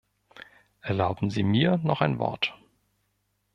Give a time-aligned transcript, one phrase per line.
[0.81, 2.57] Erlauben Sie mir noch ein Wort.